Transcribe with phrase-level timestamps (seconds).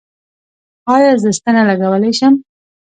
[0.93, 2.33] ایا زه ستنه لګولی شم؟